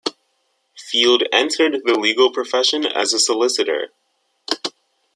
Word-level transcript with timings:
Field 0.75 1.21
entered 1.31 1.83
the 1.85 1.93
legal 1.93 2.31
profession 2.33 2.87
as 2.87 3.13
a 3.13 3.19
solicitor. 3.19 3.89